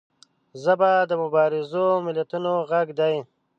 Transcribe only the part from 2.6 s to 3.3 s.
غږ دی